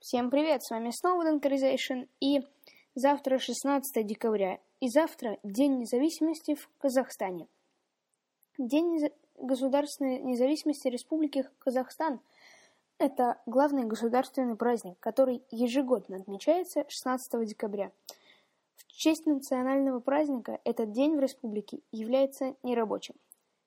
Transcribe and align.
Всем 0.00 0.30
привет, 0.30 0.62
с 0.62 0.70
вами 0.70 0.92
снова 0.92 1.30
Dankerization, 1.30 2.08
и 2.20 2.40
завтра 2.94 3.38
16 3.38 4.06
декабря, 4.06 4.58
и 4.80 4.88
завтра 4.88 5.36
День 5.42 5.76
независимости 5.76 6.54
в 6.54 6.70
Казахстане. 6.78 7.48
День 8.56 9.10
государственной 9.36 10.18
независимости 10.18 10.88
Республики 10.88 11.46
Казахстан– 11.58 12.20
это 12.98 13.42
главный 13.44 13.84
государственный 13.84 14.56
праздник, 14.56 14.98
который 15.00 15.42
ежегодно 15.50 16.16
отмечается 16.16 16.86
16 16.88 17.46
декабря. 17.46 17.92
В 18.76 18.86
честь 18.86 19.26
национального 19.26 20.00
праздника 20.00 20.60
этот 20.64 20.92
день 20.92 21.14
в 21.14 21.20
республике 21.20 21.80
является 21.92 22.56
нерабочим. 22.62 23.16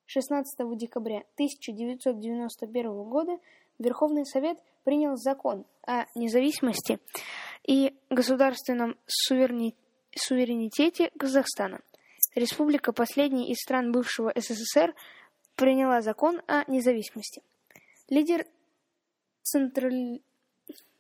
16 0.08 0.78
декабря 0.78 1.26
1991 1.36 3.04
года 3.04 3.38
Верховный 3.78 4.26
Совет– 4.26 4.58
принял 4.84 5.16
закон 5.16 5.66
о 5.86 6.06
независимости 6.16 7.00
и 7.66 7.96
государственном 8.10 8.98
суверенитете 9.06 11.12
Казахстана. 11.18 11.82
Республика, 12.36 12.94
последняя 12.94 13.50
из 13.50 13.58
стран 13.58 13.92
бывшего 13.92 14.32
СССР, 14.36 14.94
приняла 15.56 16.02
закон 16.02 16.42
о 16.48 16.70
независимости. 16.70 17.42
Лидер 18.10 18.46
Централь... 19.42 20.22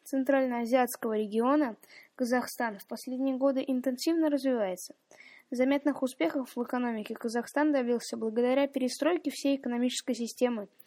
Центральноазиатского 0.03 1.17
региона 1.17 1.77
Казахстан 2.15 2.77
в 2.77 2.85
последние 2.87 3.37
годы 3.37 3.63
интенсивно 3.65 4.29
развивается. 4.29 4.95
Заметных 5.49 6.03
успехов 6.03 6.55
в 6.55 6.63
экономике 6.63 7.15
Казахстан 7.15 7.71
добился 7.71 8.17
благодаря 8.17 8.67
перестройке 8.67 9.31
всей 9.31 9.55
экономической 9.55 10.13
системы– 10.13 10.67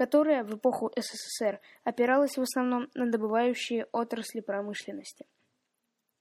которая 0.00 0.44
в 0.44 0.56
эпоху 0.56 0.90
СССР 0.96 1.60
опиралась 1.84 2.38
в 2.38 2.40
основном 2.40 2.88
на 2.94 3.10
добывающие 3.10 3.86
отрасли 3.92 4.40
промышленности. 4.40 5.26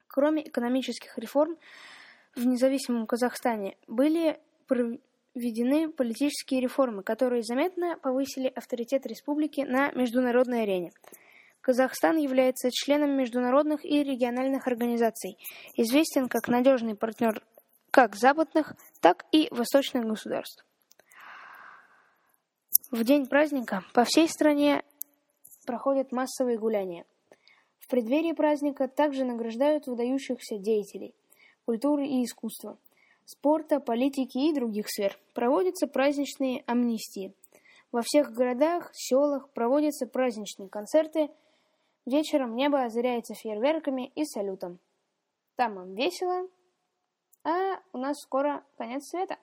Кроме 0.06 0.46
экономических 0.46 1.18
реформ, 1.18 1.58
в 2.36 2.46
независимом 2.46 3.08
Казахстане 3.08 3.78
были 3.88 4.38
проведены 4.68 5.90
политические 5.90 6.60
реформы, 6.60 7.04
которые 7.04 7.42
заметно 7.42 7.98
повысили 7.98 8.52
авторитет 8.54 9.06
республики 9.06 9.62
на 9.62 9.94
международной 9.94 10.64
арене. 10.64 10.92
Казахстан 11.62 12.18
является 12.18 12.72
членом 12.74 13.12
международных 13.12 13.86
и 13.86 14.04
региональных 14.04 14.68
организаций, 14.68 15.38
известен 15.76 16.28
как 16.28 16.50
надежный 16.50 16.96
партнер 16.96 17.42
как 17.92 18.18
западных, 18.18 18.74
так 19.00 19.26
и 19.32 19.48
восточных 19.52 20.04
государств. 20.04 20.66
В 22.92 23.04
день 23.04 23.28
праздника 23.28 23.84
по 23.94 24.04
всей 24.04 24.28
стране 24.28 24.84
проходят 25.68 26.12
массовые 26.12 26.58
гуляния. 26.58 27.06
В 27.78 27.88
преддверии 27.88 28.34
праздника 28.34 28.88
также 28.88 29.26
награждают 29.26 29.86
выдающихся 29.86 30.58
деятелей 30.58 31.14
культуры 31.66 32.08
и 32.08 32.26
искусства, 32.26 32.80
спорта, 33.26 33.80
политики 33.80 34.40
и 34.40 34.56
других 34.56 34.90
сфер. 34.90 35.20
Проводятся 35.36 35.86
праздничные 35.86 36.64
амнистии. 36.66 37.36
Во 37.92 38.02
всех 38.02 38.32
городах, 38.32 38.90
селах 38.94 39.52
проводятся 39.52 40.08
праздничные 40.08 40.68
концерты. 40.68 41.30
Вечером 42.08 42.56
небо 42.56 42.84
озаряется 42.84 43.36
фейерверками 43.36 44.12
и 44.16 44.26
салютом. 44.26 44.80
Там 45.58 45.80
им 45.80 45.94
весело, 45.94 46.48
а 47.44 47.82
у 47.94 48.00
нас 48.00 48.18
скоро 48.20 48.64
конец 48.78 49.08
света. 49.10 49.38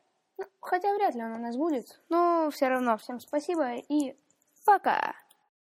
Хотя 0.67 0.93
вряд 0.95 1.15
ли 1.15 1.23
он 1.23 1.33
у 1.33 1.39
нас 1.39 1.57
будет. 1.57 2.01
Но 2.09 2.51
все 2.53 2.67
равно 2.69 2.97
всем 2.99 3.21
спасибо 3.21 3.77
и 3.77 4.17
пока. 4.65 5.15